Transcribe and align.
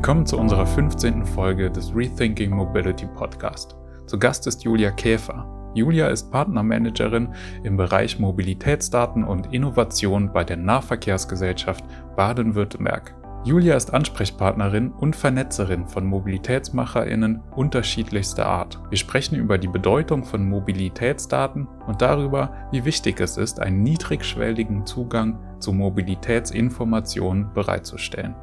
Willkommen 0.00 0.24
zu 0.24 0.38
unserer 0.38 0.64
15. 0.64 1.26
Folge 1.26 1.70
des 1.70 1.94
Rethinking 1.94 2.52
Mobility 2.52 3.04
Podcast. 3.04 3.76
Zu 4.06 4.18
Gast 4.18 4.46
ist 4.46 4.64
Julia 4.64 4.92
Käfer. 4.92 5.44
Julia 5.74 6.08
ist 6.08 6.30
Partnermanagerin 6.32 7.34
im 7.64 7.76
Bereich 7.76 8.18
Mobilitätsdaten 8.18 9.24
und 9.24 9.52
Innovation 9.52 10.32
bei 10.32 10.42
der 10.42 10.56
Nahverkehrsgesellschaft 10.56 11.84
Baden-Württemberg. 12.16 13.14
Julia 13.44 13.76
ist 13.76 13.92
Ansprechpartnerin 13.92 14.90
und 14.90 15.16
Vernetzerin 15.16 15.86
von 15.86 16.06
MobilitätsmacherInnen 16.06 17.42
unterschiedlichster 17.54 18.46
Art. 18.46 18.80
Wir 18.88 18.96
sprechen 18.96 19.36
über 19.36 19.58
die 19.58 19.68
Bedeutung 19.68 20.24
von 20.24 20.48
Mobilitätsdaten 20.48 21.68
und 21.86 22.00
darüber, 22.00 22.54
wie 22.72 22.86
wichtig 22.86 23.20
es 23.20 23.36
ist, 23.36 23.60
einen 23.60 23.82
niedrigschwelligen 23.82 24.86
Zugang 24.86 25.38
zu 25.58 25.74
Mobilitätsinformationen 25.74 27.52
bereitzustellen. 27.52 28.34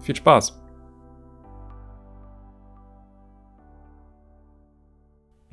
Viel 0.00 0.16
Spaß! 0.16 0.65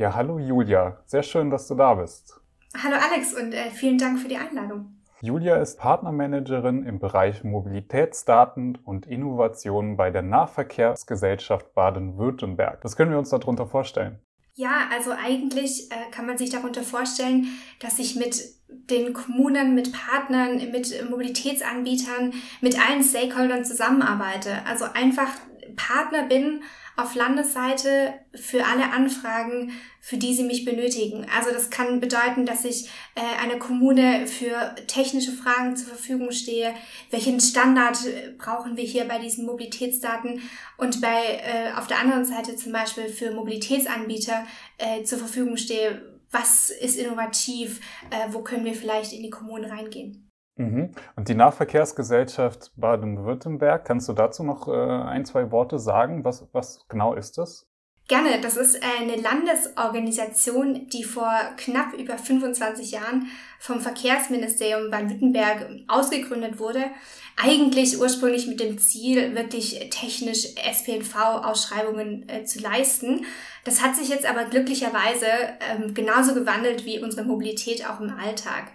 Ja, 0.03 0.15
hallo 0.15 0.37
Julia, 0.37 0.97
sehr 1.05 1.23
schön, 1.23 1.49
dass 1.49 1.69
du 1.69 1.75
da 1.75 1.93
bist. 1.93 2.37
Hallo 2.77 2.97
Alex 2.97 3.33
und 3.35 3.53
äh, 3.53 3.69
vielen 3.69 3.97
Dank 3.97 4.19
für 4.19 4.27
die 4.27 4.35
Einladung. 4.35 4.97
Julia 5.21 5.55
ist 5.55 5.79
Partnermanagerin 5.79 6.83
im 6.85 6.99
Bereich 6.99 7.45
Mobilitätsdaten 7.45 8.77
und 8.83 9.05
Innovationen 9.05 9.95
bei 9.95 10.11
der 10.11 10.21
Nahverkehrsgesellschaft 10.21 11.73
Baden-Württemberg. 11.73 12.79
Was 12.83 12.97
können 12.97 13.11
wir 13.11 13.17
uns 13.17 13.29
darunter 13.29 13.65
vorstellen? 13.65 14.19
Ja, 14.55 14.89
also 14.93 15.11
eigentlich 15.11 15.89
äh, 15.89 16.11
kann 16.11 16.25
man 16.25 16.37
sich 16.37 16.49
darunter 16.49 16.83
vorstellen, 16.83 17.47
dass 17.79 17.97
ich 17.97 18.17
mit 18.17 18.43
den 18.67 19.13
Kommunen, 19.13 19.73
mit 19.73 19.93
Partnern, 19.93 20.57
mit 20.69 21.09
Mobilitätsanbietern, 21.09 22.33
mit 22.59 22.77
allen 22.77 23.03
Stakeholdern 23.03 23.63
zusammenarbeite. 23.63 24.65
Also 24.67 24.83
einfach 24.83 25.29
Partner 25.77 26.27
bin 26.27 26.61
auf 26.95 27.15
Landesseite 27.15 28.13
für 28.35 28.65
alle 28.65 28.91
Anfragen, 28.91 29.71
für 29.99 30.17
die 30.17 30.33
sie 30.33 30.43
mich 30.43 30.63
benötigen. 30.65 31.25
Also 31.35 31.51
das 31.51 31.69
kann 31.69 31.99
bedeuten, 31.99 32.45
dass 32.45 32.65
ich 32.65 32.89
äh, 33.15 33.41
einer 33.41 33.57
Kommune 33.57 34.27
für 34.27 34.75
technische 34.87 35.31
Fragen 35.31 35.75
zur 35.75 35.87
Verfügung 35.87 36.31
stehe. 36.31 36.73
Welchen 37.09 37.39
Standard 37.39 37.97
brauchen 38.37 38.77
wir 38.77 38.83
hier 38.83 39.05
bei 39.05 39.17
diesen 39.17 39.45
Mobilitätsdaten? 39.45 40.41
Und 40.77 41.01
bei 41.01 41.41
äh, 41.43 41.73
auf 41.77 41.87
der 41.87 41.99
anderen 41.99 42.25
Seite 42.25 42.55
zum 42.55 42.71
Beispiel 42.71 43.09
für 43.09 43.31
Mobilitätsanbieter 43.31 44.45
äh, 44.77 45.03
zur 45.03 45.17
Verfügung 45.19 45.57
stehe. 45.57 46.13
Was 46.31 46.69
ist 46.69 46.97
innovativ? 46.97 47.79
Äh, 48.09 48.33
wo 48.33 48.39
können 48.39 48.65
wir 48.65 48.73
vielleicht 48.73 49.13
in 49.13 49.23
die 49.23 49.29
Kommunen 49.29 49.65
reingehen? 49.65 50.32
Mhm. 50.55 50.91
Und 51.15 51.29
die 51.29 51.35
Nahverkehrsgesellschaft 51.35 52.71
Baden-Württemberg, 52.75 53.85
kannst 53.85 54.07
du 54.07 54.13
dazu 54.13 54.43
noch 54.43 54.67
äh, 54.67 54.71
ein, 54.71 55.25
zwei 55.25 55.51
Worte 55.51 55.79
sagen? 55.79 56.23
Was, 56.23 56.47
was 56.51 56.85
genau 56.87 57.15
ist 57.15 57.37
das? 57.37 57.67
Gerne, 58.09 58.41
das 58.41 58.57
ist 58.57 58.83
eine 58.99 59.15
Landesorganisation, 59.15 60.89
die 60.89 61.05
vor 61.05 61.31
knapp 61.55 61.93
über 61.93 62.17
25 62.17 62.91
Jahren 62.91 63.27
vom 63.59 63.79
Verkehrsministerium 63.79 64.91
Baden-Württemberg 64.91 65.69
ausgegründet 65.87 66.59
wurde. 66.59 66.83
Eigentlich 67.41 67.99
ursprünglich 67.99 68.45
mit 68.45 68.59
dem 68.59 68.77
Ziel, 68.77 69.35
wirklich 69.35 69.89
technisch 69.89 70.47
SPNV-Ausschreibungen 70.55 72.27
äh, 72.27 72.43
zu 72.43 72.59
leisten. 72.59 73.25
Das 73.63 73.81
hat 73.81 73.95
sich 73.95 74.09
jetzt 74.09 74.25
aber 74.25 74.43
glücklicherweise 74.43 75.25
ähm, 75.71 75.93
genauso 75.93 76.33
gewandelt 76.33 76.85
wie 76.85 77.01
unsere 77.01 77.25
Mobilität 77.25 77.89
auch 77.89 78.01
im 78.01 78.09
Alltag 78.09 78.65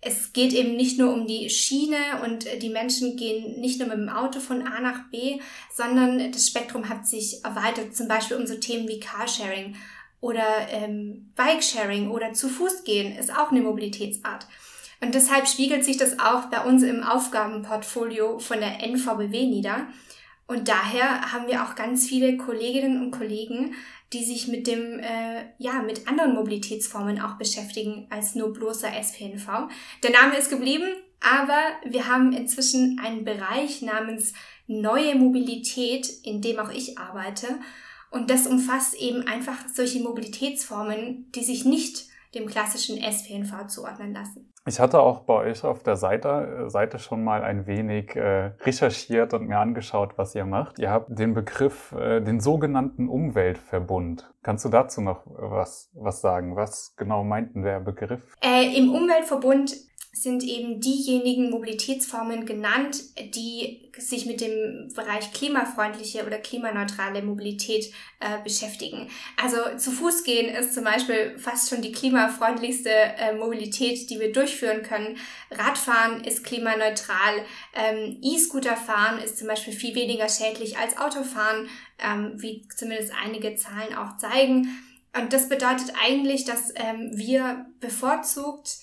es 0.00 0.32
geht 0.32 0.52
eben 0.52 0.76
nicht 0.76 0.98
nur 0.98 1.12
um 1.12 1.26
die 1.26 1.50
Schiene 1.50 2.22
und 2.24 2.46
die 2.62 2.68
Menschen 2.68 3.16
gehen 3.16 3.60
nicht 3.60 3.80
nur 3.80 3.88
mit 3.88 3.98
dem 3.98 4.08
Auto 4.08 4.38
von 4.38 4.66
A 4.66 4.80
nach 4.80 5.10
B, 5.10 5.40
sondern 5.74 6.30
das 6.30 6.46
Spektrum 6.46 6.88
hat 6.88 7.06
sich 7.06 7.44
erweitert, 7.44 7.96
zum 7.96 8.06
Beispiel 8.06 8.36
um 8.36 8.46
so 8.46 8.54
Themen 8.54 8.86
wie 8.86 9.00
Carsharing 9.00 9.74
oder 10.20 10.68
ähm, 10.70 11.32
Bikesharing 11.36 12.10
oder 12.10 12.32
zu 12.32 12.48
Fuß 12.48 12.84
gehen 12.84 13.16
ist 13.16 13.36
auch 13.36 13.50
eine 13.50 13.60
Mobilitätsart. 13.60 14.46
Und 15.00 15.14
deshalb 15.14 15.46
spiegelt 15.46 15.84
sich 15.84 15.96
das 15.96 16.18
auch 16.18 16.46
bei 16.46 16.60
uns 16.64 16.82
im 16.82 17.04
Aufgabenportfolio 17.04 18.38
von 18.38 18.58
der 18.58 18.82
NVBW 18.82 19.46
nieder. 19.46 19.86
Und 20.48 20.68
daher 20.68 21.30
haben 21.30 21.46
wir 21.46 21.62
auch 21.62 21.74
ganz 21.74 22.06
viele 22.06 22.38
Kolleginnen 22.38 23.02
und 23.02 23.10
Kollegen, 23.10 23.74
die 24.14 24.24
sich 24.24 24.48
mit 24.48 24.66
dem, 24.66 24.98
äh, 24.98 25.44
ja, 25.58 25.82
mit 25.82 26.08
anderen 26.08 26.34
Mobilitätsformen 26.34 27.20
auch 27.20 27.36
beschäftigen 27.36 28.06
als 28.08 28.34
nur 28.34 28.54
bloßer 28.54 28.88
SPNV. 28.90 29.68
Der 30.02 30.10
Name 30.10 30.38
ist 30.38 30.48
geblieben, 30.48 30.86
aber 31.20 31.58
wir 31.84 32.06
haben 32.06 32.32
inzwischen 32.32 32.98
einen 32.98 33.24
Bereich 33.24 33.82
namens 33.82 34.32
neue 34.66 35.16
Mobilität, 35.16 36.08
in 36.22 36.40
dem 36.40 36.58
auch 36.58 36.70
ich 36.70 36.98
arbeite. 36.98 37.60
Und 38.10 38.30
das 38.30 38.46
umfasst 38.46 38.94
eben 38.94 39.26
einfach 39.26 39.68
solche 39.70 40.00
Mobilitätsformen, 40.00 41.30
die 41.32 41.44
sich 41.44 41.66
nicht 41.66 42.06
dem 42.34 42.46
klassischen 42.46 42.98
SPNV 42.98 43.68
zuordnen 43.68 44.12
lassen. 44.12 44.52
Ich 44.66 44.80
hatte 44.80 45.00
auch 45.00 45.20
bei 45.20 45.34
euch 45.34 45.64
auf 45.64 45.82
der 45.82 45.96
Seite, 45.96 46.66
äh, 46.66 46.70
Seite 46.70 46.98
schon 46.98 47.24
mal 47.24 47.42
ein 47.42 47.66
wenig 47.66 48.14
äh, 48.16 48.52
recherchiert 48.60 49.32
und 49.32 49.48
mir 49.48 49.58
angeschaut, 49.58 50.12
was 50.16 50.34
ihr 50.34 50.44
macht. 50.44 50.78
Ihr 50.78 50.90
habt 50.90 51.18
den 51.18 51.32
Begriff, 51.32 51.92
äh, 51.92 52.20
den 52.20 52.40
sogenannten 52.40 53.08
Umweltverbund. 53.08 54.30
Kannst 54.42 54.64
du 54.66 54.68
dazu 54.68 55.00
noch 55.00 55.22
was, 55.26 55.90
was 55.94 56.20
sagen? 56.20 56.54
Was 56.54 56.94
genau 56.96 57.24
meint 57.24 57.54
denn 57.54 57.62
der 57.62 57.80
Begriff? 57.80 58.36
Äh, 58.42 58.76
Im 58.76 58.94
Umweltverbund 58.94 59.87
sind 60.12 60.42
eben 60.42 60.80
diejenigen 60.80 61.50
Mobilitätsformen 61.50 62.46
genannt, 62.46 63.02
die 63.34 63.90
sich 63.96 64.26
mit 64.26 64.40
dem 64.40 64.92
Bereich 64.94 65.32
klimafreundliche 65.32 66.26
oder 66.26 66.38
klimaneutrale 66.38 67.22
Mobilität 67.22 67.92
äh, 68.20 68.42
beschäftigen. 68.42 69.08
Also 69.40 69.56
zu 69.76 69.90
Fuß 69.90 70.24
gehen 70.24 70.54
ist 70.54 70.74
zum 70.74 70.84
Beispiel 70.84 71.38
fast 71.38 71.68
schon 71.68 71.82
die 71.82 71.92
klimafreundlichste 71.92 72.90
äh, 72.90 73.34
Mobilität, 73.34 74.08
die 74.10 74.18
wir 74.18 74.32
durchführen 74.32 74.82
können. 74.82 75.18
Radfahren 75.50 76.24
ist 76.24 76.44
klimaneutral. 76.44 77.44
Ähm, 77.74 78.18
E-Scooter 78.22 78.76
fahren 78.76 79.20
ist 79.22 79.38
zum 79.38 79.46
Beispiel 79.48 79.72
viel 79.72 79.94
weniger 79.94 80.28
schädlich 80.28 80.78
als 80.78 80.96
Autofahren, 80.96 81.68
ähm, 81.98 82.32
wie 82.36 82.66
zumindest 82.74 83.12
einige 83.22 83.54
Zahlen 83.56 83.94
auch 83.94 84.16
zeigen. 84.16 84.68
Und 85.16 85.32
das 85.32 85.48
bedeutet 85.48 85.92
eigentlich, 86.02 86.44
dass 86.44 86.72
ähm, 86.76 87.10
wir 87.12 87.66
bevorzugt 87.80 88.80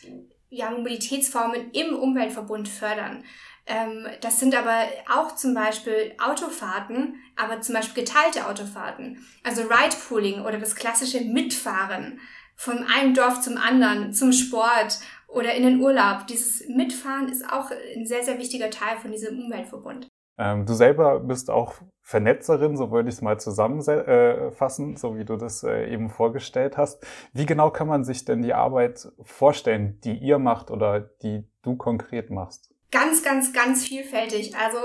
ja, 0.56 0.72
Mobilitätsformen 0.72 1.72
im 1.72 1.96
Umweltverbund 1.96 2.68
fördern. 2.68 3.24
Ähm, 3.68 4.08
das 4.22 4.40
sind 4.40 4.56
aber 4.56 4.86
auch 5.14 5.36
zum 5.36 5.54
Beispiel 5.54 6.14
Autofahrten, 6.20 7.16
aber 7.36 7.62
zum 7.62 7.76
Beispiel 7.76 8.04
geteilte 8.04 8.48
Autofahrten. 8.48 9.26
Also 9.44 9.64
Ride-Pooling 9.64 10.42
oder 10.42 10.60
das 10.60 10.76
klassische 10.76 11.22
Mitfahren 11.22 12.20
von 12.56 12.86
einem 12.86 13.14
Dorf 13.14 13.42
zum 13.42 13.58
anderen, 13.58 14.14
zum 14.14 14.32
Sport 14.32 15.00
oder 15.28 15.54
in 15.54 15.64
den 15.64 15.82
Urlaub. 15.82 16.28
Dieses 16.28 16.68
Mitfahren 16.70 17.28
ist 17.28 17.52
auch 17.52 17.72
ein 17.96 18.06
sehr, 18.06 18.24
sehr 18.24 18.38
wichtiger 18.40 18.70
Teil 18.70 18.98
von 18.98 19.12
diesem 19.12 19.40
Umweltverbund. 19.40 20.08
Ähm, 20.38 20.66
du 20.66 20.74
selber 20.74 21.20
bist 21.20 21.50
auch 21.50 21.76
Vernetzerin, 22.02 22.78
so 22.78 22.92
würde 22.92 23.10
ich 23.10 23.16
es 23.16 23.22
mal 23.22 23.40
zusammenfassen, 23.40 24.94
äh, 24.94 24.98
so 24.98 25.18
wie 25.18 25.26
du 25.26 25.38
das 25.38 25.64
äh, 25.64 25.92
eben 25.92 26.10
vorgestellt 26.10 26.78
hast. 26.78 27.06
Wie 27.34 27.46
genau 27.46 27.72
kann 27.72 27.88
man 27.88 28.04
sich 28.04 28.26
denn 28.26 28.42
die 28.42 28.54
Arbeit 28.54 29.08
vorstellen, 29.24 30.00
die 30.04 30.14
ihr 30.14 30.38
macht 30.38 30.70
oder 30.70 31.00
die 31.00 31.46
du 31.64 31.76
konkret 31.78 32.30
machst? 32.30 32.70
Ganz, 32.92 33.24
ganz, 33.24 33.52
ganz 33.52 33.84
vielfältig. 33.86 34.56
Also 34.56 34.78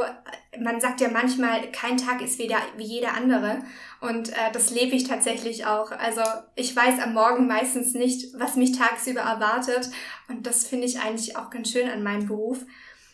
man 0.58 0.80
sagt 0.80 1.00
ja 1.00 1.08
manchmal, 1.08 1.70
kein 1.70 1.96
Tag 1.96 2.22
ist 2.22 2.38
wieder 2.38 2.56
wie 2.76 2.84
jeder 2.84 3.14
andere. 3.14 3.58
Und 4.00 4.30
äh, 4.30 4.50
das 4.52 4.70
lebe 4.70 4.96
ich 4.96 5.04
tatsächlich 5.06 5.66
auch. 5.66 5.92
Also 5.92 6.22
ich 6.56 6.74
weiß 6.74 7.00
am 7.00 7.14
Morgen 7.14 7.46
meistens 7.46 7.94
nicht, 7.94 8.34
was 8.38 8.56
mich 8.56 8.76
tagsüber 8.76 9.20
erwartet. 9.20 9.90
Und 10.28 10.46
das 10.46 10.66
finde 10.66 10.86
ich 10.86 11.00
eigentlich 11.00 11.36
auch 11.36 11.50
ganz 11.50 11.70
schön 11.70 11.88
an 11.88 12.02
meinem 12.02 12.26
Beruf. 12.26 12.64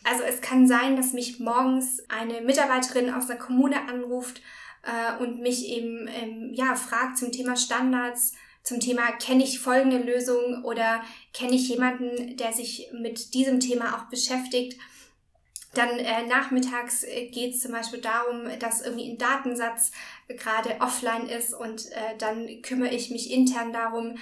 Also 0.08 0.22
es 0.22 0.40
kann 0.40 0.68
sein, 0.68 0.96
dass 0.96 1.12
mich 1.12 1.40
morgens 1.40 2.00
eine 2.08 2.40
Mitarbeiterin 2.40 3.12
aus 3.12 3.26
der 3.26 3.38
Kommune 3.38 3.88
anruft 3.88 4.40
äh, 4.84 5.20
und 5.20 5.40
mich 5.40 5.68
eben 5.68 6.06
ähm, 6.06 6.52
ja 6.54 6.76
fragt 6.76 7.18
zum 7.18 7.32
Thema 7.32 7.56
Standards, 7.56 8.32
zum 8.62 8.78
Thema 8.78 9.10
kenne 9.12 9.42
ich 9.42 9.58
folgende 9.58 9.98
Lösung 9.98 10.64
oder 10.64 11.02
kenne 11.32 11.56
ich 11.56 11.68
jemanden, 11.68 12.36
der 12.36 12.52
sich 12.52 12.88
mit 12.92 13.34
diesem 13.34 13.58
Thema 13.58 13.96
auch 13.96 14.08
beschäftigt. 14.08 14.78
Dann 15.74 15.98
äh, 15.98 16.24
nachmittags 16.26 17.02
äh, 17.02 17.26
geht 17.26 17.54
es 17.54 17.62
zum 17.62 17.72
Beispiel 17.72 18.00
darum, 18.00 18.44
dass 18.60 18.82
irgendwie 18.82 19.10
ein 19.10 19.18
Datensatz 19.18 19.90
gerade 20.28 20.76
offline 20.80 21.28
ist 21.28 21.52
und 21.52 21.90
äh, 21.90 22.16
dann 22.18 22.62
kümmere 22.62 22.94
ich 22.94 23.10
mich 23.10 23.32
intern 23.32 23.72
darum, 23.72 24.18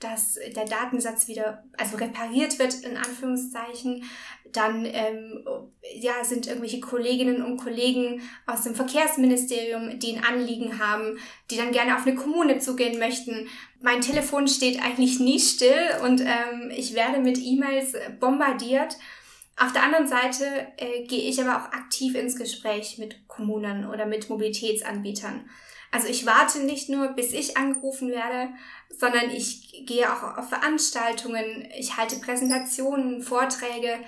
dass 0.00 0.38
der 0.54 0.64
Datensatz 0.64 1.26
wieder, 1.26 1.64
also 1.76 1.96
repariert 1.96 2.58
wird, 2.58 2.74
in 2.74 2.96
Anführungszeichen. 2.96 4.04
Dann 4.52 4.86
ähm, 4.86 5.44
ja, 6.00 6.24
sind 6.24 6.46
irgendwelche 6.46 6.80
Kolleginnen 6.80 7.42
und 7.42 7.58
Kollegen 7.58 8.22
aus 8.46 8.62
dem 8.62 8.74
Verkehrsministerium, 8.74 9.98
die 9.98 10.16
ein 10.16 10.24
Anliegen 10.24 10.78
haben, 10.78 11.18
die 11.50 11.56
dann 11.56 11.72
gerne 11.72 11.96
auf 11.96 12.06
eine 12.06 12.14
Kommune 12.14 12.58
zugehen 12.58 12.98
möchten. 12.98 13.48
Mein 13.80 14.00
Telefon 14.00 14.48
steht 14.48 14.82
eigentlich 14.82 15.20
nie 15.20 15.40
still 15.40 15.88
und 16.04 16.20
ähm, 16.20 16.70
ich 16.70 16.94
werde 16.94 17.18
mit 17.18 17.38
E-Mails 17.38 17.92
bombardiert. 18.20 18.96
Auf 19.56 19.72
der 19.72 19.82
anderen 19.82 20.06
Seite 20.06 20.68
äh, 20.76 21.04
gehe 21.04 21.28
ich 21.28 21.42
aber 21.42 21.56
auch 21.56 21.72
aktiv 21.72 22.14
ins 22.14 22.36
Gespräch 22.36 22.96
mit 22.98 23.26
Kommunen 23.26 23.86
oder 23.86 24.06
mit 24.06 24.30
Mobilitätsanbietern. 24.30 25.50
Also 25.90 26.08
ich 26.08 26.26
warte 26.26 26.60
nicht 26.60 26.88
nur, 26.88 27.08
bis 27.08 27.32
ich 27.32 27.56
angerufen 27.56 28.10
werde, 28.10 28.50
sondern 28.90 29.30
ich 29.30 29.84
gehe 29.86 30.12
auch 30.12 30.36
auf 30.36 30.48
Veranstaltungen, 30.48 31.68
ich 31.78 31.96
halte 31.96 32.16
Präsentationen, 32.16 33.22
Vorträge. 33.22 33.98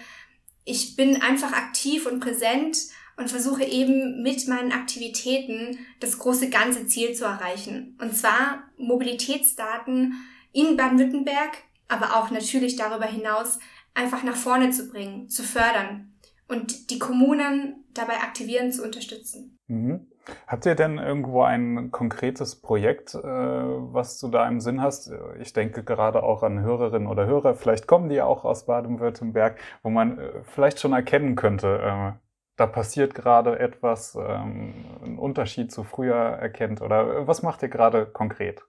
Ich 0.64 0.96
bin 0.96 1.22
einfach 1.22 1.52
aktiv 1.52 2.06
und 2.06 2.20
präsent 2.20 2.76
und 3.16 3.30
versuche 3.30 3.64
eben 3.64 4.22
mit 4.22 4.46
meinen 4.48 4.72
Aktivitäten 4.72 5.78
das 6.00 6.18
große 6.18 6.50
ganze 6.50 6.86
Ziel 6.86 7.14
zu 7.14 7.24
erreichen. 7.24 7.96
Und 8.00 8.16
zwar 8.16 8.64
Mobilitätsdaten 8.76 10.14
in 10.52 10.76
Baden-Württemberg, 10.76 11.58
aber 11.88 12.16
auch 12.16 12.30
natürlich 12.30 12.76
darüber 12.76 13.06
hinaus 13.06 13.58
einfach 13.94 14.22
nach 14.22 14.36
vorne 14.36 14.70
zu 14.70 14.88
bringen, 14.88 15.28
zu 15.28 15.42
fördern 15.42 16.12
und 16.48 16.90
die 16.90 16.98
Kommunen 16.98 17.84
dabei 17.94 18.20
aktivieren 18.20 18.72
zu 18.72 18.82
unterstützen. 18.82 19.56
Mhm. 19.68 20.06
Habt 20.46 20.66
ihr 20.66 20.74
denn 20.74 20.98
irgendwo 20.98 21.42
ein 21.42 21.90
konkretes 21.90 22.56
Projekt, 22.56 23.14
äh, 23.14 23.20
was 23.22 24.18
du 24.18 24.28
da 24.28 24.48
im 24.48 24.60
Sinn 24.60 24.82
hast? 24.82 25.12
Ich 25.40 25.52
denke 25.52 25.82
gerade 25.82 26.22
auch 26.22 26.42
an 26.42 26.60
Hörerinnen 26.60 27.08
oder 27.08 27.26
Hörer, 27.26 27.54
vielleicht 27.54 27.86
kommen 27.86 28.08
die 28.08 28.20
auch 28.22 28.44
aus 28.44 28.66
Baden-Württemberg, 28.66 29.58
wo 29.82 29.90
man 29.90 30.18
äh, 30.18 30.30
vielleicht 30.44 30.80
schon 30.80 30.92
erkennen 30.92 31.36
könnte, 31.36 31.80
äh, 31.82 32.12
da 32.60 32.66
passiert 32.66 33.14
gerade 33.14 33.58
etwas, 33.58 34.14
ähm, 34.16 34.74
einen 35.02 35.18
Unterschied 35.18 35.72
zu 35.72 35.82
früher 35.82 36.14
erkennt 36.14 36.82
oder 36.82 37.26
was 37.26 37.42
macht 37.42 37.62
ihr 37.62 37.70
gerade 37.70 38.04
konkret? 38.04 38.62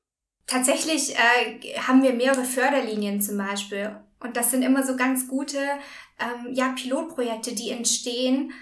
Tatsächlich 0.48 1.16
äh, 1.16 1.78
haben 1.78 2.02
wir 2.02 2.13
mehrere 2.13 2.46
Förderlinien 2.46 3.22
zum 3.22 3.38
Beispiel 3.38 3.98
und 4.22 4.38
das 4.38 4.50
sind 4.52 4.63
immer 4.63 4.84
so 4.84 4.96
ganz 4.96 5.28
gute 5.28 5.58
ähm, 5.58 6.54
ja, 6.54 6.74
Pilotprojekte, 6.74 7.54
die 7.54 7.72
entstehen 7.72 8.54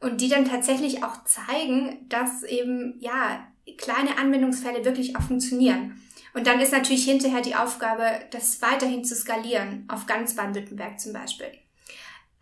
und 0.00 0.20
die 0.20 0.28
dann 0.28 0.44
tatsächlich 0.44 1.04
auch 1.04 1.24
zeigen, 1.24 2.06
dass 2.08 2.42
eben 2.42 2.96
ja 3.00 3.46
kleine 3.78 4.18
Anwendungsfälle 4.18 4.84
wirklich 4.84 5.16
auch 5.16 5.22
funktionieren. 5.22 6.00
Und 6.32 6.46
dann 6.46 6.60
ist 6.60 6.72
natürlich 6.72 7.04
hinterher 7.04 7.42
die 7.42 7.54
Aufgabe, 7.56 8.04
das 8.30 8.62
weiterhin 8.62 9.04
zu 9.04 9.14
skalieren, 9.14 9.84
auf 9.88 10.06
ganz 10.06 10.36
Baden-Württemberg 10.36 11.00
zum 11.00 11.12
Beispiel. 11.12 11.48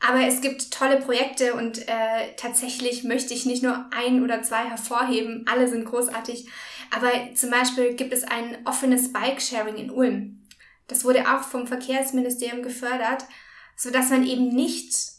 Aber 0.00 0.20
es 0.26 0.40
gibt 0.40 0.70
tolle 0.70 0.98
Projekte 1.00 1.54
und 1.54 1.88
äh, 1.88 2.34
tatsächlich 2.36 3.02
möchte 3.02 3.34
ich 3.34 3.46
nicht 3.46 3.62
nur 3.62 3.86
ein 3.90 4.22
oder 4.22 4.42
zwei 4.42 4.64
hervorheben, 4.68 5.44
alle 5.50 5.66
sind 5.66 5.86
großartig. 5.86 6.46
Aber 6.94 7.10
zum 7.34 7.50
Beispiel 7.50 7.94
gibt 7.94 8.12
es 8.12 8.24
ein 8.24 8.58
offenes 8.64 9.12
Bike-Sharing 9.12 9.76
in 9.76 9.90
Ulm. 9.90 10.46
Das 10.86 11.04
wurde 11.04 11.34
auch 11.34 11.42
vom 11.42 11.66
Verkehrsministerium 11.66 12.62
gefördert, 12.62 13.24
so 13.76 13.90
dass 13.90 14.10
man 14.10 14.24
eben 14.24 14.48
nicht 14.48 15.17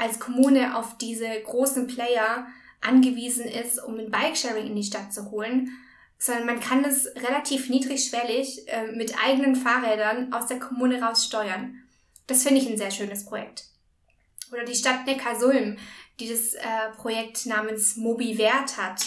als 0.00 0.18
Kommune 0.18 0.76
auf 0.76 0.96
diese 0.96 1.28
großen 1.44 1.86
Player 1.86 2.46
angewiesen 2.80 3.44
ist, 3.44 3.82
um 3.82 3.98
ein 3.98 4.10
Bikesharing 4.10 4.66
in 4.66 4.76
die 4.76 4.82
Stadt 4.82 5.12
zu 5.12 5.30
holen, 5.30 5.70
sondern 6.18 6.46
man 6.46 6.60
kann 6.60 6.84
es 6.84 7.06
relativ 7.16 7.68
niedrigschwellig 7.68 8.66
äh, 8.68 8.92
mit 8.92 9.14
eigenen 9.22 9.56
Fahrrädern 9.56 10.32
aus 10.32 10.46
der 10.46 10.58
Kommune 10.58 11.02
raus 11.02 11.26
steuern. 11.26 11.82
Das 12.26 12.42
finde 12.42 12.60
ich 12.60 12.68
ein 12.68 12.78
sehr 12.78 12.90
schönes 12.90 13.26
Projekt. 13.26 13.64
Oder 14.52 14.64
die 14.64 14.74
Stadt 14.74 15.06
Neckarsulm, 15.06 15.76
die 16.18 16.28
das 16.28 16.54
äh, 16.54 16.90
Projekt 16.96 17.46
namens 17.46 17.96
MobiWert 17.96 18.76
hat, 18.78 19.06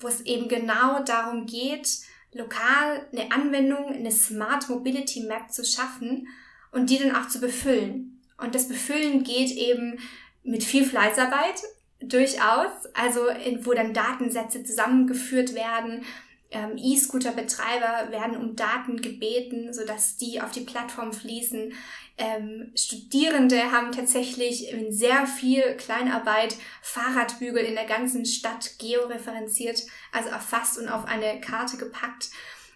wo 0.00 0.08
es 0.08 0.20
eben 0.22 0.48
genau 0.48 1.02
darum 1.02 1.46
geht, 1.46 1.98
lokal 2.32 3.08
eine 3.12 3.32
Anwendung, 3.32 3.88
eine 3.88 4.12
Smart 4.12 4.68
Mobility 4.68 5.24
Map 5.24 5.50
zu 5.50 5.64
schaffen 5.64 6.28
und 6.70 6.90
die 6.90 6.98
dann 6.98 7.16
auch 7.16 7.28
zu 7.28 7.40
befüllen. 7.40 8.20
Und 8.36 8.54
das 8.54 8.68
Befüllen 8.68 9.24
geht 9.24 9.50
eben 9.50 9.98
mit 10.42 10.64
viel 10.64 10.84
Fleißarbeit 10.84 11.62
durchaus, 12.00 12.70
also 12.94 13.28
in, 13.28 13.64
wo 13.66 13.72
dann 13.72 13.94
Datensätze 13.94 14.64
zusammengeführt 14.64 15.54
werden. 15.54 16.04
Ähm, 16.50 16.78
E-Scooter-Betreiber 16.78 18.10
werden 18.10 18.36
um 18.36 18.56
Daten 18.56 19.02
gebeten, 19.02 19.74
sodass 19.74 20.16
die 20.16 20.40
auf 20.40 20.50
die 20.50 20.62
Plattform 20.62 21.12
fließen. 21.12 21.74
Ähm, 22.16 22.72
Studierende 22.74 23.70
haben 23.70 23.92
tatsächlich 23.92 24.72
in 24.72 24.90
sehr 24.90 25.26
viel 25.26 25.76
Kleinarbeit 25.76 26.56
Fahrradbügel 26.80 27.64
in 27.64 27.74
der 27.74 27.84
ganzen 27.84 28.24
Stadt 28.24 28.78
georeferenziert, 28.78 29.82
also 30.10 30.30
erfasst 30.30 30.78
und 30.78 30.88
auf 30.88 31.04
eine 31.04 31.40
Karte 31.40 31.76
gepackt. 31.76 32.30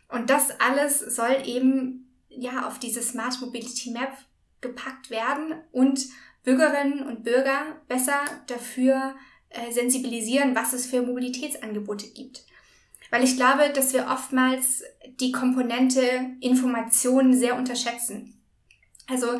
Und 0.08 0.28
das 0.28 0.50
alles 0.60 0.98
soll 0.98 1.42
eben 1.46 2.12
ja 2.28 2.66
auf 2.68 2.78
diese 2.78 3.02
Smart 3.02 3.40
Mobility 3.40 3.90
Map 3.90 4.12
gepackt 4.60 5.10
werden 5.10 5.54
und 5.72 6.06
Bürgerinnen 6.42 7.06
und 7.06 7.24
Bürger 7.24 7.80
besser 7.88 8.20
dafür 8.46 9.14
äh, 9.50 9.70
sensibilisieren, 9.70 10.54
was 10.54 10.72
es 10.72 10.86
für 10.86 11.02
Mobilitätsangebote 11.02 12.08
gibt. 12.08 12.44
Weil 13.10 13.24
ich 13.24 13.36
glaube, 13.36 13.70
dass 13.74 13.92
wir 13.92 14.06
oftmals 14.06 14.82
die 15.20 15.32
Komponente 15.32 16.02
Informationen 16.40 17.34
sehr 17.34 17.56
unterschätzen. 17.56 18.42
Also 19.06 19.38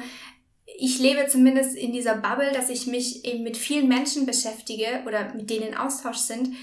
ich 0.79 0.99
lebe 0.99 1.27
zumindest 1.27 1.75
in 1.77 1.93
dieser 1.93 2.17
Bubble, 2.17 2.53
dass 2.53 2.69
ich 2.69 2.87
mich 2.87 3.25
eben 3.25 3.43
mit 3.43 3.57
vielen 3.57 3.89
Menschen 3.89 4.27
beschäftige 4.27 5.03
oder 5.07 5.35
mit 5.35 5.49
denen 5.51 5.69
in 5.69 5.77
Austausch 5.77 6.19
sind, 6.19 6.55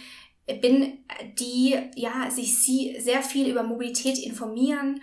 bin, 0.61 0.99
die 1.39 1.75
ja 1.95 2.29
sich 2.31 2.55
sehr 2.57 3.21
viel 3.21 3.49
über 3.49 3.63
Mobilität 3.63 4.17
informieren, 4.19 5.01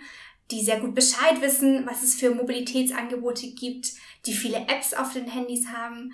die 0.51 0.61
sehr 0.61 0.79
gut 0.79 0.95
Bescheid 0.95 1.41
wissen, 1.41 1.85
was 1.85 2.03
es 2.03 2.15
für 2.15 2.33
Mobilitätsangebote 2.33 3.47
gibt, 3.51 3.91
die 4.25 4.33
viele 4.33 4.67
Apps 4.67 4.93
auf 4.93 5.13
den 5.13 5.27
Handys 5.27 5.67
haben. 5.67 6.13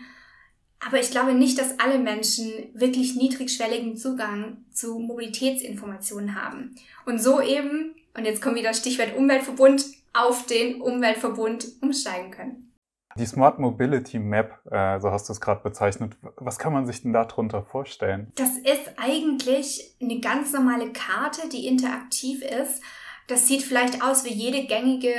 Aber 0.86 1.00
ich 1.00 1.12
glaube 1.12 1.34
nicht, 1.34 1.58
dass 1.58 1.80
alle 1.80 1.98
Menschen 1.98 2.52
wirklich 2.74 3.16
niedrigschwelligen 3.16 3.96
Zugang 3.96 4.66
zu 4.72 5.00
Mobilitätsinformationen 5.00 6.36
haben. 6.42 6.76
Und 7.06 7.22
so 7.22 7.42
eben, 7.42 7.96
und 8.16 8.26
jetzt 8.26 8.42
kommt 8.42 8.58
wieder 8.58 8.74
Stichwort 8.74 9.16
Umweltverbund, 9.16 9.86
auf 10.14 10.46
den 10.46 10.82
Umweltverbund 10.82 11.68
umsteigen 11.82 12.32
können. 12.32 12.74
Die 13.16 13.26
Smart 13.26 13.60
Mobility 13.60 14.18
Map, 14.18 14.60
äh, 14.72 15.00
so 15.00 15.12
hast 15.12 15.30
du 15.30 15.34
es 15.34 15.42
gerade 15.42 15.62
bezeichnet, 15.62 16.18
was 16.38 16.58
kann 16.58 16.74
man 16.74 16.88
sich 16.88 17.04
denn 17.04 17.14
darunter 17.14 17.64
vorstellen? 17.64 18.32
Das 18.36 18.58
ist 18.58 18.92
eigentlich 18.98 19.96
eine 20.02 20.20
ganz 20.20 20.52
normale 20.52 20.92
Karte, 20.92 21.48
die 21.50 21.68
interaktiv 21.68 22.42
ist. 22.42 22.82
Das 23.28 23.48
sieht 23.48 23.62
vielleicht 23.62 24.04
aus 24.04 24.26
wie 24.26 24.34
jede 24.34 24.66
gängige 24.66 25.14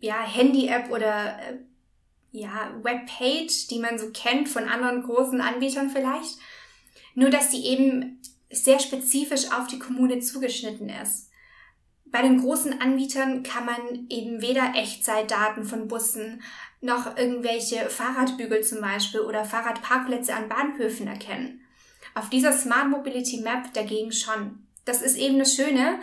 ja, 0.00 0.22
Handy-App 0.22 0.90
oder 0.90 1.38
äh, 1.38 1.58
ja, 2.34 2.74
Webpage, 2.82 3.68
die 3.68 3.78
man 3.78 3.96
so 3.96 4.10
kennt 4.10 4.48
von 4.48 4.64
anderen 4.68 5.04
großen 5.04 5.40
Anbietern 5.40 5.88
vielleicht. 5.88 6.36
Nur, 7.14 7.30
dass 7.30 7.50
die 7.50 7.64
eben 7.64 8.20
sehr 8.50 8.80
spezifisch 8.80 9.52
auf 9.52 9.68
die 9.68 9.78
Kommune 9.78 10.18
zugeschnitten 10.18 10.88
ist. 10.88 11.30
Bei 12.06 12.22
den 12.22 12.40
großen 12.40 12.80
Anbietern 12.80 13.44
kann 13.44 13.66
man 13.66 14.06
eben 14.08 14.42
weder 14.42 14.72
Echtzeitdaten 14.74 15.64
von 15.64 15.86
Bussen 15.86 16.42
noch 16.80 17.16
irgendwelche 17.16 17.88
Fahrradbügel 17.88 18.64
zum 18.64 18.80
Beispiel 18.80 19.20
oder 19.20 19.44
Fahrradparkplätze 19.44 20.34
an 20.34 20.48
Bahnhöfen 20.48 21.06
erkennen. 21.06 21.60
Auf 22.16 22.30
dieser 22.30 22.52
Smart 22.52 22.88
Mobility 22.88 23.42
Map 23.42 23.72
dagegen 23.74 24.10
schon. 24.10 24.66
Das 24.84 25.02
ist 25.02 25.16
eben 25.16 25.38
das 25.38 25.54
Schöne 25.54 26.00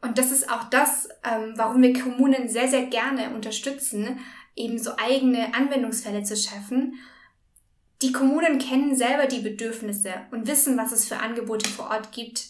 und 0.00 0.16
das 0.16 0.30
ist 0.30 0.48
auch 0.48 0.64
das, 0.64 1.08
ähm, 1.24 1.54
warum 1.56 1.82
wir 1.82 2.00
Kommunen 2.00 2.48
sehr, 2.48 2.68
sehr 2.68 2.86
gerne 2.86 3.34
unterstützen, 3.34 4.20
eben 4.54 4.78
so 4.78 4.92
eigene 4.96 5.54
Anwendungsfälle 5.54 6.22
zu 6.22 6.36
schaffen. 6.36 6.94
Die 8.02 8.12
Kommunen 8.12 8.58
kennen 8.58 8.96
selber 8.96 9.26
die 9.26 9.40
Bedürfnisse 9.40 10.12
und 10.30 10.46
wissen, 10.48 10.76
was 10.76 10.92
es 10.92 11.06
für 11.06 11.18
Angebote 11.18 11.68
vor 11.68 11.90
Ort 11.90 12.12
gibt. 12.12 12.48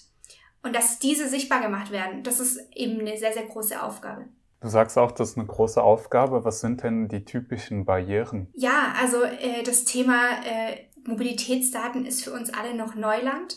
Und 0.62 0.74
dass 0.74 0.98
diese 0.98 1.28
sichtbar 1.28 1.60
gemacht 1.60 1.90
werden, 1.90 2.22
das 2.22 2.40
ist 2.40 2.60
eben 2.74 3.00
eine 3.00 3.18
sehr, 3.18 3.32
sehr 3.32 3.46
große 3.46 3.82
Aufgabe. 3.82 4.26
Du 4.60 4.68
sagst 4.68 4.96
auch, 4.96 5.10
das 5.10 5.30
ist 5.30 5.38
eine 5.38 5.46
große 5.46 5.82
Aufgabe. 5.82 6.44
Was 6.44 6.60
sind 6.60 6.84
denn 6.84 7.08
die 7.08 7.24
typischen 7.24 7.84
Barrieren? 7.84 8.46
Ja, 8.54 8.94
also 9.00 9.24
äh, 9.24 9.64
das 9.64 9.84
Thema 9.84 10.40
äh, 10.44 10.86
Mobilitätsdaten 11.04 12.06
ist 12.06 12.22
für 12.22 12.32
uns 12.32 12.54
alle 12.54 12.74
noch 12.74 12.94
Neuland. 12.94 13.56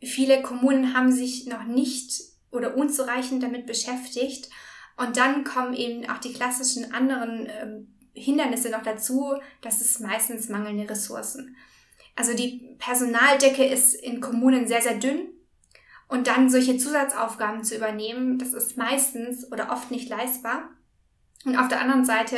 Viele 0.00 0.40
Kommunen 0.40 0.96
haben 0.96 1.12
sich 1.12 1.46
noch 1.46 1.64
nicht 1.64 2.22
oder 2.50 2.76
unzureichend 2.76 3.42
damit 3.42 3.66
beschäftigt 3.66 4.48
und 4.96 5.16
dann 5.16 5.44
kommen 5.44 5.74
eben 5.74 6.08
auch 6.08 6.18
die 6.18 6.32
klassischen 6.32 6.92
anderen 6.92 7.48
ähm, 7.48 7.88
Hindernisse 8.14 8.70
noch 8.70 8.82
dazu. 8.82 9.34
Das 9.60 9.80
ist 9.80 10.00
meistens 10.00 10.48
mangelnde 10.48 10.88
Ressourcen. 10.88 11.56
Also 12.14 12.34
die 12.34 12.76
Personaldecke 12.78 13.64
ist 13.64 13.94
in 13.94 14.20
Kommunen 14.20 14.68
sehr, 14.68 14.82
sehr 14.82 14.98
dünn. 14.98 15.28
Und 16.08 16.26
dann 16.26 16.50
solche 16.50 16.76
Zusatzaufgaben 16.76 17.64
zu 17.64 17.74
übernehmen, 17.74 18.38
das 18.38 18.52
ist 18.52 18.76
meistens 18.76 19.50
oder 19.50 19.72
oft 19.72 19.90
nicht 19.90 20.10
leistbar. 20.10 20.68
Und 21.46 21.56
auf 21.56 21.68
der 21.68 21.80
anderen 21.80 22.04
Seite 22.04 22.36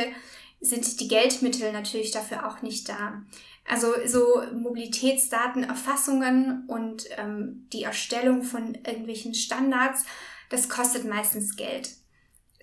sind 0.61 1.01
die 1.01 1.09
Geldmittel 1.09 1.73
natürlich 1.73 2.11
dafür 2.11 2.47
auch 2.47 2.61
nicht 2.61 2.87
da. 2.87 3.21
Also 3.67 3.87
so 4.05 4.41
Mobilitätsdatenerfassungen 4.53 6.67
und 6.67 7.03
ähm, 7.17 7.67
die 7.73 7.83
Erstellung 7.83 8.43
von 8.43 8.75
irgendwelchen 8.75 9.33
Standards, 9.33 10.05
das 10.49 10.69
kostet 10.69 11.03
meistens 11.03 11.57
Geld 11.57 11.89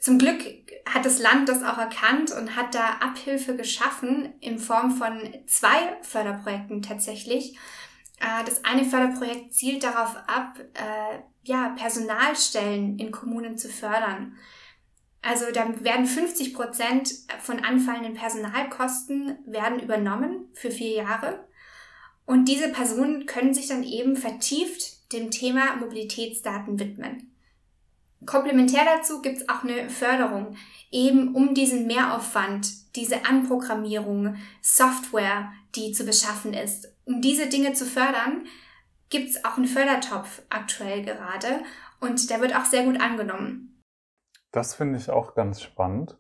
Zum 0.03 0.19
Glück 0.19 0.43
hat 0.85 1.07
das 1.07 1.21
Land 1.21 1.49
das 1.49 1.63
auch 1.63 1.79
erkannt 1.79 2.33
und 2.33 2.57
hat 2.57 2.75
da 2.75 2.95
Abhilfe 2.99 3.55
geschaffen 3.55 4.35
in 4.41 4.59
Form 4.59 4.91
von 4.91 5.33
zwei 5.47 5.97
Förderprojekten 6.03 6.83
tatsächlich. 6.83 7.57
Äh, 8.19 8.45
das 8.45 8.65
eine 8.65 8.85
Förderprojekt 8.85 9.55
zielt 9.55 9.85
darauf 9.85 10.17
ab, 10.27 10.59
äh, 10.75 11.21
ja, 11.45 11.69
Personalstellen 11.79 12.99
in 12.99 13.13
Kommunen 13.13 13.57
zu 13.57 13.69
fördern. 13.69 14.37
Also 15.23 15.45
da 15.55 15.69
werden 15.85 16.07
50 16.07 16.53
Prozent 16.53 17.15
von 17.41 17.61
anfallenden 17.61 18.15
Personalkosten 18.15 19.39
werden 19.47 19.79
übernommen 19.79 20.49
für 20.55 20.73
vier 20.73 20.97
Jahre. 20.97 21.47
Und 22.27 22.47
diese 22.47 22.71
Personen 22.71 23.27
können 23.27 23.55
sich 23.55 23.69
dann 23.69 23.85
eben 23.85 24.17
vertieft 24.17 25.13
dem 25.13 25.31
Thema 25.31 25.77
Mobilitätsdaten 25.77 26.81
widmen. 26.81 27.32
Komplementär 28.27 28.83
dazu 28.85 29.23
gibt 29.23 29.39
es 29.39 29.49
auch 29.49 29.65
eine 29.65 29.91
Förderung, 29.91 30.57
eben 30.91 31.35
um 31.35 31.55
diesen 31.55 31.87
Mehraufwand, 31.87 32.95
diese 32.97 33.25
Anprogrammierung, 33.25 34.37
Software, 34.61 35.53
die 35.75 35.93
zu 35.93 36.05
beschaffen 36.05 36.55
ist. 36.55 36.95
Um 37.05 37.21
diese 37.21 37.49
Dinge 37.49 37.73
zu 37.73 37.85
fördern, 37.85 38.47
gibt 39.09 39.31
es 39.31 39.45
auch 39.45 39.57
einen 39.57 39.67
Fördertopf 39.67 40.43
aktuell 40.49 41.03
gerade 41.05 41.63
und 42.01 42.31
der 42.31 42.41
wird 42.41 42.55
auch 42.55 42.65
sehr 42.65 42.85
gut 42.85 43.01
angenommen. 43.01 43.83
Das 44.53 44.75
finde 44.75 44.99
ich 44.99 45.11
auch 45.11 45.35
ganz 45.35 45.63
spannend. 45.63 46.19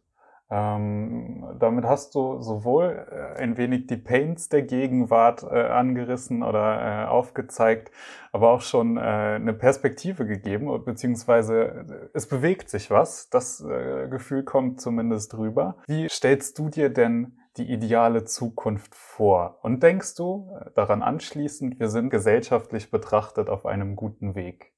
Ähm, 0.54 1.46
damit 1.58 1.86
hast 1.86 2.14
du 2.14 2.42
sowohl 2.42 3.06
äh, 3.10 3.40
ein 3.40 3.56
wenig 3.56 3.86
die 3.86 3.96
Pains 3.96 4.50
der 4.50 4.60
Gegenwart 4.60 5.42
äh, 5.44 5.46
angerissen 5.46 6.42
oder 6.42 7.04
äh, 7.04 7.06
aufgezeigt, 7.06 7.90
aber 8.32 8.50
auch 8.50 8.60
schon 8.60 8.98
äh, 8.98 9.00
eine 9.00 9.54
Perspektive 9.54 10.26
gegeben, 10.26 10.84
beziehungsweise 10.84 11.86
äh, 11.88 12.08
es 12.12 12.26
bewegt 12.26 12.68
sich 12.68 12.90
was. 12.90 13.30
Das 13.30 13.62
äh, 13.62 14.08
Gefühl 14.10 14.44
kommt 14.44 14.82
zumindest 14.82 15.38
rüber. 15.38 15.78
Wie 15.86 16.06
stellst 16.10 16.58
du 16.58 16.68
dir 16.68 16.90
denn 16.90 17.38
die 17.56 17.72
ideale 17.72 18.26
Zukunft 18.26 18.94
vor? 18.94 19.58
Und 19.62 19.82
denkst 19.82 20.16
du 20.16 20.54
daran 20.74 21.00
anschließend, 21.00 21.80
wir 21.80 21.88
sind 21.88 22.10
gesellschaftlich 22.10 22.90
betrachtet 22.90 23.48
auf 23.48 23.64
einem 23.64 23.96
guten 23.96 24.34
Weg? 24.34 24.74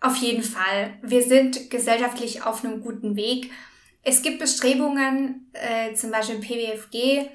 Auf 0.00 0.16
jeden 0.16 0.42
Fall. 0.42 0.98
Wir 1.00 1.22
sind 1.22 1.70
gesellschaftlich 1.70 2.44
auf 2.44 2.62
einem 2.62 2.82
guten 2.82 3.16
Weg. 3.16 3.50
Es 4.08 4.22
gibt 4.22 4.38
Bestrebungen, 4.38 5.50
äh, 5.52 5.92
zum 5.94 6.12
Beispiel 6.12 6.36
im 6.36 6.40
PWFG, 6.40 7.28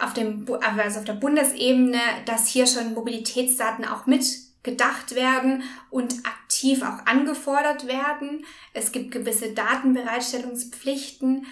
auf, 0.00 0.14
dem, 0.14 0.46
also 0.62 0.98
auf 0.98 1.04
der 1.04 1.12
Bundesebene, 1.12 2.00
dass 2.24 2.48
hier 2.48 2.66
schon 2.66 2.94
Mobilitätsdaten 2.94 3.84
auch 3.84 4.06
mitgedacht 4.06 5.14
werden 5.14 5.62
und 5.90 6.24
aktiv 6.24 6.80
auch 6.80 7.04
angefordert 7.04 7.86
werden. 7.86 8.46
Es 8.72 8.92
gibt 8.92 9.10
gewisse 9.10 9.52
Datenbereitstellungspflichten. 9.52 11.44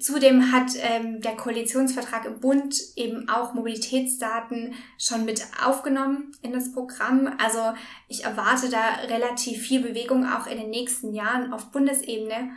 Zudem 0.00 0.50
hat 0.50 0.72
ähm, 0.80 1.20
der 1.20 1.36
Koalitionsvertrag 1.36 2.24
im 2.24 2.40
Bund 2.40 2.74
eben 2.96 3.28
auch 3.28 3.54
Mobilitätsdaten 3.54 4.74
schon 4.98 5.24
mit 5.24 5.40
aufgenommen 5.64 6.32
in 6.42 6.50
das 6.50 6.72
Programm. 6.72 7.32
Also 7.38 7.74
ich 8.08 8.24
erwarte 8.24 8.70
da 8.70 9.04
relativ 9.06 9.62
viel 9.62 9.82
Bewegung 9.82 10.26
auch 10.26 10.48
in 10.48 10.58
den 10.58 10.70
nächsten 10.70 11.14
Jahren 11.14 11.52
auf 11.52 11.70
Bundesebene. 11.70 12.50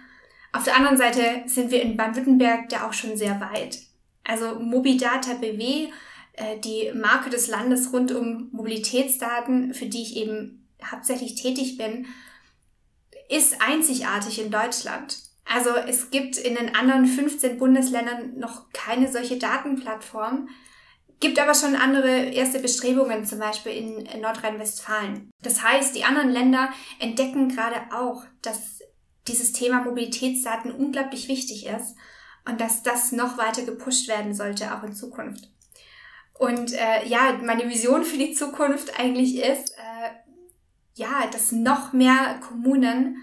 Auf 0.54 0.64
der 0.64 0.76
anderen 0.76 0.98
Seite 0.98 1.44
sind 1.46 1.72
wir 1.72 1.82
in 1.82 1.96
Baden-Württemberg 1.96 2.70
da 2.70 2.88
auch 2.88 2.94
schon 2.94 3.16
sehr 3.16 3.40
weit. 3.40 3.80
Also 4.24 4.60
Mobidata 4.60 5.34
BW, 5.36 5.88
äh, 6.34 6.60
die 6.60 6.92
Marke 6.94 7.30
des 7.30 7.48
Landes 7.48 7.92
rund 7.94 8.12
um 8.12 8.50
Mobilitätsdaten, 8.52 9.74
für 9.74 9.86
die 9.86 10.02
ich 10.02 10.18
eben 10.18 10.68
hauptsächlich 10.84 11.36
tätig 11.36 11.78
bin, 11.78 12.08
ist 13.30 13.62
einzigartig 13.62 14.42
in 14.42 14.52
Deutschland. 14.52 15.18
Also 15.46 15.72
es 15.76 16.12
gibt 16.12 16.38
in 16.38 16.56
den 16.56 16.76
anderen 16.76 17.06
15 17.06 17.58
Bundesländern 17.58 18.38
noch 18.38 18.70
keine 18.74 19.12
solche 19.12 19.38
Datenplattform, 19.38 20.50
gibt 21.20 21.40
aber 21.40 21.54
schon 21.54 21.76
andere 21.76 22.26
erste 22.26 22.60
Bestrebungen, 22.60 23.26
zum 23.26 23.40
Beispiel 23.40 23.74
in 23.74 24.22
Nordrhein-Westfalen. 24.22 25.32
Das 25.42 25.64
heißt, 25.64 25.96
die 25.96 26.04
anderen 26.04 26.30
Länder 26.30 26.70
entdecken 27.00 27.50
gerade 27.50 27.82
auch, 27.94 28.24
dass 28.42 28.81
dieses 29.28 29.54
Thema 29.54 29.84
Mobilitätsdaten 29.84 30.72
unglaublich 30.72 31.28
wichtig 31.28 31.68
ist 31.68 31.96
und 32.48 32.60
dass 32.60 32.84
das 32.84 33.12
noch 33.12 33.38
weiter 33.38 33.64
gepusht 33.64 34.08
werden 34.08 34.34
sollte, 34.34 34.76
auch 34.76 34.84
in 34.84 34.94
Zukunft. 34.94 35.50
Und 36.34 36.74
äh, 36.74 37.08
ja, 37.08 37.40
meine 37.44 37.70
Vision 37.70 38.04
für 38.04 38.18
die 38.18 38.34
Zukunft 38.34 39.00
eigentlich 39.00 39.36
ist, 39.38 39.76
äh, 39.78 40.10
ja, 40.96 41.28
dass 41.32 41.52
noch 41.52 41.94
mehr 41.94 42.40
Kommunen 42.48 43.18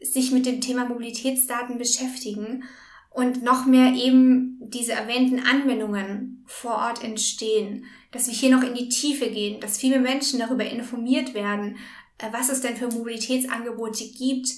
sich 0.00 0.30
mit 0.30 0.46
dem 0.46 0.60
Thema 0.60 0.86
Mobilitätsdaten 0.86 1.78
beschäftigen 1.78 2.64
und 3.10 3.42
noch 3.42 3.66
mehr 3.66 3.92
eben 3.92 4.58
diese 4.60 4.92
erwähnten 4.92 5.40
Anwendungen 5.40 6.44
vor 6.46 6.76
Ort 6.76 7.02
entstehen, 7.02 7.84
dass 8.12 8.28
wir 8.28 8.34
hier 8.34 8.56
noch 8.56 8.62
in 8.62 8.74
die 8.74 8.88
Tiefe 8.88 9.30
gehen, 9.30 9.60
dass 9.60 9.78
viele 9.78 9.98
Menschen 9.98 10.38
darüber 10.38 10.64
informiert 10.64 11.34
werden, 11.34 11.76
äh, 12.18 12.28
was 12.30 12.50
es 12.50 12.60
denn 12.60 12.76
für 12.76 12.88
Mobilitätsangebote 12.88 14.04
gibt, 14.16 14.48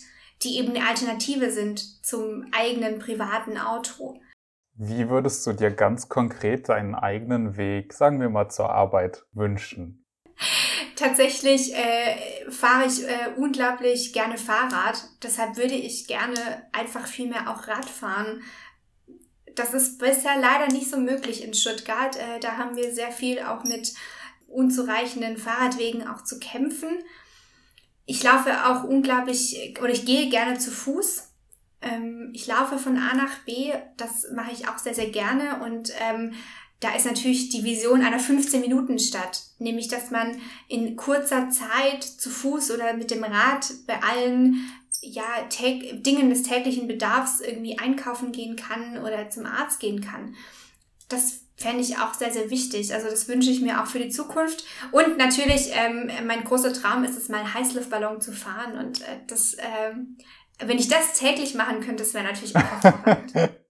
die 0.45 0.59
eben 0.59 0.75
eine 0.77 0.87
Alternative 0.87 1.51
sind 1.51 2.05
zum 2.05 2.47
eigenen 2.53 2.99
privaten 2.99 3.59
Auto. 3.59 4.21
Wie 4.75 5.09
würdest 5.09 5.47
du 5.47 5.53
dir 5.53 5.71
ganz 5.71 6.09
konkret 6.09 6.69
deinen 6.69 6.95
eigenen 6.95 7.57
Weg, 7.57 7.93
sagen 7.93 8.21
wir 8.21 8.31
mal, 8.31 8.49
zur 8.49 8.71
Arbeit 8.71 9.25
wünschen? 9.33 10.05
Tatsächlich 10.97 11.75
äh, 11.75 12.51
fahre 12.51 12.87
ich 12.87 13.03
äh, 13.05 13.35
unglaublich 13.37 14.13
gerne 14.13 14.39
Fahrrad. 14.39 15.03
Deshalb 15.23 15.57
würde 15.57 15.75
ich 15.75 16.07
gerne 16.07 16.67
einfach 16.73 17.07
viel 17.07 17.29
mehr 17.29 17.51
auch 17.51 17.67
Rad 17.69 17.87
fahren. 17.87 18.43
Das 19.55 19.75
ist 19.75 19.99
bisher 19.99 20.39
leider 20.41 20.73
nicht 20.73 20.91
so 20.91 20.97
möglich 20.97 21.45
in 21.45 21.55
Stuttgart. 21.55 22.17
Äh, 22.17 22.41
da 22.41 22.57
haben 22.57 22.77
wir 22.77 22.95
sehr 22.95 23.11
viel 23.11 23.41
auch 23.41 23.65
mit 23.65 23.93
unzureichenden 24.49 25.39
Fahrradwegen 25.39 26.07
auch 26.07 26.25
zu 26.25 26.39
kämpfen. 26.39 27.03
Ich 28.05 28.23
laufe 28.23 28.67
auch 28.67 28.85
unglaublich, 28.85 29.77
oder 29.81 29.91
ich 29.91 30.05
gehe 30.05 30.29
gerne 30.29 30.59
zu 30.59 30.71
Fuß. 30.71 31.29
Ähm, 31.81 32.31
ich 32.33 32.47
laufe 32.47 32.79
von 32.79 32.97
A 32.97 33.15
nach 33.15 33.39
B, 33.45 33.73
das 33.97 34.27
mache 34.35 34.53
ich 34.53 34.69
auch 34.69 34.79
sehr, 34.79 34.95
sehr 34.95 35.11
gerne. 35.11 35.63
Und 35.65 35.93
ähm, 36.01 36.35
da 36.81 36.95
ist 36.95 37.07
natürlich 37.07 37.49
die 37.51 37.63
Vision 37.63 38.03
einer 38.03 38.19
15-Minuten-Stadt, 38.19 39.43
nämlich 39.59 39.87
dass 39.87 40.11
man 40.11 40.41
in 40.69 40.97
kurzer 40.97 41.49
Zeit 41.49 42.03
zu 42.03 42.29
Fuß 42.29 42.73
oder 42.73 42.95
mit 42.95 43.11
dem 43.13 43.23
Rad 43.23 43.73
bei 43.87 44.03
allen 44.03 44.69
ja, 45.01 45.25
Dingen 45.51 46.31
des 46.31 46.43
täglichen 46.43 46.89
Bedarfs 46.89 47.41
irgendwie 47.41 47.79
einkaufen 47.79 48.33
gehen 48.33 48.57
kann 48.57 48.99
oder 48.99 49.31
zum 49.31 49.47
Arzt 49.47 49.81
gehen 49.81 50.01
kann. 50.01 50.35
Das 51.09 51.43
fände 51.63 51.81
ich 51.81 51.99
auch 51.99 52.15
sehr, 52.15 52.33
sehr 52.33 52.51
wichtig. 52.51 52.93
Also 52.93 53.09
das 53.09 53.29
wünsche 53.29 53.51
ich 53.51 53.61
mir 53.61 53.81
auch 53.81 53.87
für 53.87 53.99
die 53.99 54.09
Zukunft. 54.09 54.65
Und 54.91 55.17
natürlich, 55.17 55.71
ähm, 55.75 56.11
mein 56.27 56.45
großer 56.45 56.73
Traum 56.73 57.05
ist 57.05 57.17
es 57.17 57.29
mal, 57.29 57.55
Heißluftballon 57.55 58.21
zu 58.21 58.33
fahren. 58.33 58.79
Und 58.79 59.03
äh, 59.03 59.21
das, 59.29 59.57
ähm, 59.59 60.19
wenn 60.59 60.79
ich 60.79 60.89
das 60.89 61.15
täglich 61.19 61.55
machen 61.55 61.81
könnte, 61.81 62.03
das 62.03 62.15
wäre 62.15 62.25
natürlich 62.25 62.55
auch. 62.57 62.63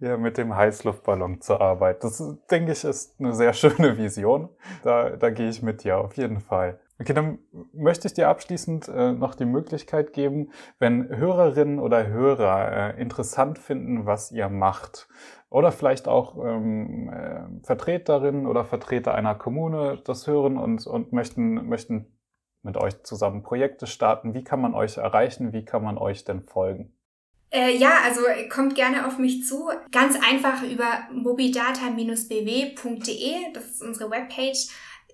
Ja, 0.00 0.16
mit 0.16 0.38
dem 0.38 0.56
Heißluftballon 0.56 1.40
zur 1.40 1.60
Arbeit. 1.60 2.02
Das, 2.02 2.20
denke 2.50 2.72
ich, 2.72 2.82
ist 2.82 3.20
eine 3.20 3.32
sehr 3.32 3.52
schöne 3.52 3.96
Vision. 3.96 4.48
Da, 4.82 5.10
da 5.10 5.30
gehe 5.30 5.48
ich 5.48 5.62
mit 5.62 5.84
dir 5.84 5.98
auf 5.98 6.16
jeden 6.16 6.40
Fall. 6.40 6.80
Okay, 6.98 7.14
dann 7.14 7.38
möchte 7.72 8.06
ich 8.06 8.14
dir 8.14 8.28
abschließend 8.28 8.88
äh, 8.88 9.12
noch 9.12 9.34
die 9.34 9.44
Möglichkeit 9.44 10.12
geben, 10.12 10.50
wenn 10.78 11.08
Hörerinnen 11.08 11.78
oder 11.78 12.06
Hörer 12.06 12.96
äh, 12.96 13.00
interessant 13.00 13.58
finden, 13.58 14.06
was 14.06 14.30
ihr 14.30 14.48
macht, 14.48 15.08
oder 15.52 15.70
vielleicht 15.70 16.08
auch 16.08 16.42
ähm, 16.42 17.10
äh, 17.10 17.42
Vertreterinnen 17.64 18.46
oder 18.46 18.64
Vertreter 18.64 19.14
einer 19.14 19.34
Kommune 19.34 20.00
das 20.04 20.26
hören 20.26 20.56
und, 20.56 20.86
und 20.86 21.12
möchten, 21.12 21.68
möchten 21.68 22.06
mit 22.62 22.78
euch 22.78 23.02
zusammen 23.02 23.42
Projekte 23.42 23.86
starten. 23.86 24.32
Wie 24.34 24.44
kann 24.44 24.62
man 24.62 24.74
euch 24.74 24.96
erreichen? 24.96 25.52
Wie 25.52 25.64
kann 25.64 25.84
man 25.84 25.98
euch 25.98 26.24
denn 26.24 26.42
folgen? 26.42 26.96
Äh, 27.50 27.76
ja, 27.76 27.98
also 28.02 28.22
kommt 28.48 28.76
gerne 28.76 29.06
auf 29.06 29.18
mich 29.18 29.44
zu. 29.44 29.68
Ganz 29.90 30.16
einfach 30.16 30.62
über 30.62 31.06
mobidata-bw.de, 31.12 33.52
das 33.52 33.66
ist 33.66 33.82
unsere 33.82 34.10
Webpage. 34.10 34.68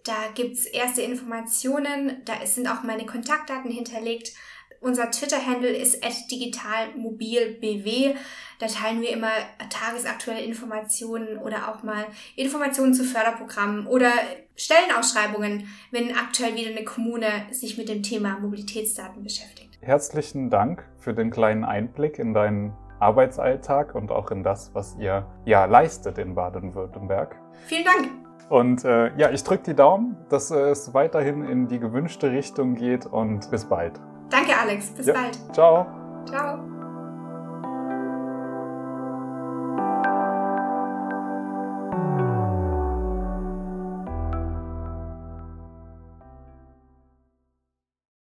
Da 0.04 0.28
gibt's 0.37 0.66
erste 0.66 1.02
Informationen, 1.02 2.23
da 2.25 2.47
sind 2.47 2.68
auch 2.68 2.85
meine 2.85 3.07
Kontaktdaten 3.07 3.73
hinterlegt. 3.73 4.35
Unser 4.80 5.11
Twitter-Handle 5.11 5.70
ist 5.70 6.02
digitalmobilbw. 6.30 8.14
Da 8.61 8.66
teilen 8.66 9.00
wir 9.00 9.11
immer 9.11 9.30
tagesaktuelle 9.70 10.42
Informationen 10.42 11.38
oder 11.38 11.68
auch 11.68 11.82
mal 11.82 12.06
Informationen 12.37 12.94
zu 12.94 13.04
Förderprogrammen 13.04 13.87
oder 13.87 14.12
Stellenausschreibungen, 14.56 15.66
wenn 15.90 16.16
aktuell 16.16 16.54
wieder 16.54 16.70
eine 16.70 16.85
Kommune 16.85 17.26
sich 17.50 17.76
mit 17.76 17.88
dem 17.88 18.02
Thema 18.02 18.38
Mobilitätsdaten 18.38 19.23
beschäftigt. 19.23 19.78
Herzlichen 19.80 20.50
Dank 20.50 20.85
für 20.99 21.14
den 21.14 21.30
kleinen 21.30 21.64
Einblick 21.64 22.18
in 22.18 22.35
deinen 22.35 22.73
Arbeitsalltag 23.00 23.94
und 23.94 24.11
auch 24.11 24.30
in 24.30 24.42
das, 24.42 24.75
was 24.75 24.97
ihr 24.99 25.26
ja 25.44 25.64
leistet 25.66 26.18
in 26.18 26.35
Baden-Württemberg. 26.35 27.37
Vielen 27.66 27.85
Dank. 27.85 28.11
Und 28.49 28.85
äh, 28.85 29.16
ja, 29.16 29.30
ich 29.30 29.44
drücke 29.44 29.62
die 29.64 29.75
Daumen, 29.75 30.16
dass 30.30 30.50
es 30.50 30.94
weiterhin 30.94 31.44
in 31.44 31.68
die 31.68 31.78
gewünschte 31.78 32.32
Richtung 32.32 32.75
geht 32.75 33.06
und 33.06 33.50
bis 33.50 33.66
bald. 33.66 34.00
Danke, 34.30 34.56
Alex. 34.58 34.90
Bis 34.90 35.06
ja. 35.06 35.14
bald. 35.14 35.38
Ciao. 35.54 35.87
Ciao. 36.26 36.77